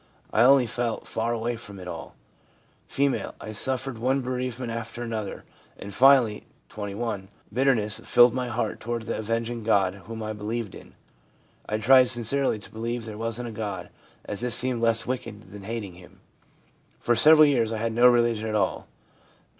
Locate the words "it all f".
1.79-3.33